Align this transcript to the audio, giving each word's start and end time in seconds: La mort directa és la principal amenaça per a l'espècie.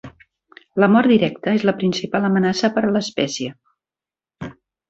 La 0.83 0.87
mort 0.93 1.11
directa 1.11 1.53
és 1.59 1.67
la 1.71 1.75
principal 1.83 2.25
amenaça 2.31 2.73
per 2.79 2.85
a 2.89 2.93
l'espècie. 2.97 3.55